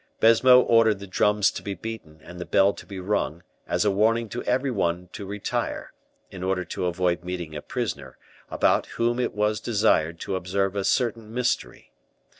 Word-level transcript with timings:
Baisemeaux 0.19 0.61
ordered 0.63 0.97
the 0.97 1.05
drums 1.05 1.51
to 1.51 1.61
be 1.61 1.75
beaten 1.75 2.21
and 2.23 2.39
the 2.39 2.45
bell 2.47 2.73
to 2.73 2.87
be 2.87 2.99
rung, 2.99 3.43
as 3.67 3.85
a 3.85 3.91
warning 3.91 4.29
to 4.29 4.41
every 4.45 4.71
one 4.71 5.09
to 5.13 5.27
retire, 5.27 5.93
in 6.31 6.41
order 6.41 6.65
to 6.65 6.87
avoid 6.87 7.23
meeting 7.23 7.55
a 7.55 7.61
prisoner, 7.61 8.17
about 8.49 8.87
whom 8.97 9.19
it 9.19 9.35
was 9.35 9.59
desired 9.59 10.19
to 10.21 10.35
observe 10.35 10.75
a 10.75 10.83
certain 10.83 11.31
mystery. 11.31 11.91